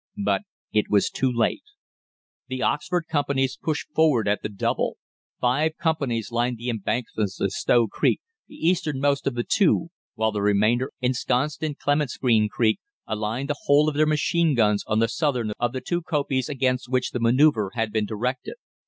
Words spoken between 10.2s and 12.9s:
the remainder, ensconced in Clementsgreen Creek,